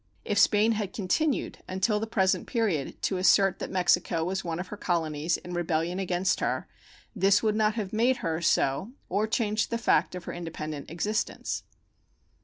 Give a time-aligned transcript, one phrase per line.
[0.25, 4.69] If Spain had continued until the present period to assert that Mexico was one of
[4.69, 6.67] her colonies in rebellion against her,
[7.15, 11.61] this would not have made her so or changed the fact of her independent existence.